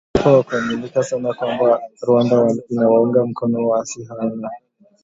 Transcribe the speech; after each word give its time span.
wana 0.25 0.43
taarifa 0.43 0.53
za 0.53 0.59
kuaminika 0.59 1.03
sana 1.03 1.33
kwamba 1.33 1.79
Rwanda 2.07 2.55
inaunga 2.69 3.25
mkono 3.25 3.67
waasi 3.67 4.03
hao 4.03 4.29
na 4.35 4.49